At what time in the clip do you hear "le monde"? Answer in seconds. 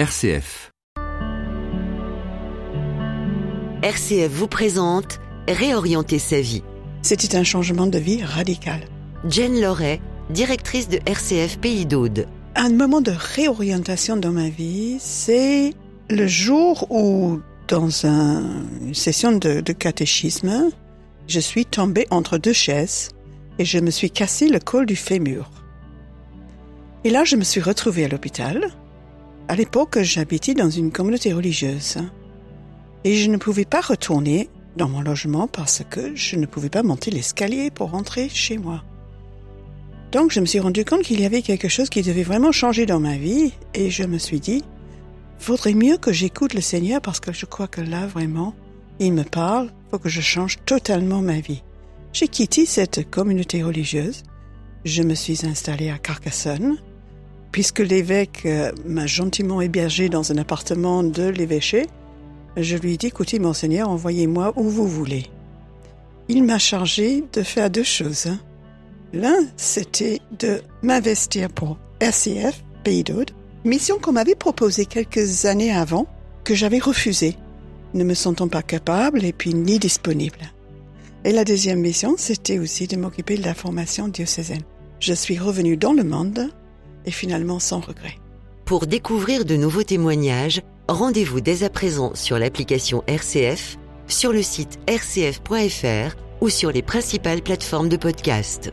85.92-86.48